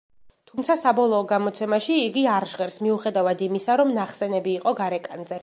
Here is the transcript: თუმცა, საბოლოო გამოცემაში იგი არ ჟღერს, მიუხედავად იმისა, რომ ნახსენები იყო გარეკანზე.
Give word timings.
თუმცა, 0.51 0.75
საბოლოო 0.83 1.27
გამოცემაში 1.31 1.97
იგი 2.05 2.23
არ 2.37 2.47
ჟღერს, 2.55 2.79
მიუხედავად 2.87 3.45
იმისა, 3.49 3.79
რომ 3.83 3.95
ნახსენები 4.01 4.57
იყო 4.61 4.77
გარეკანზე. 4.83 5.39